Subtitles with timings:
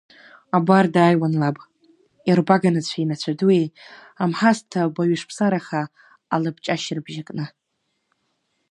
[0.57, 1.57] Абар дааиуан лаб,
[2.29, 3.61] ирбага нацәеи инацәа дуи
[4.23, 5.81] амҳасҭа баҩышԥсараха
[6.33, 7.45] алабҷашь рыбжьакны.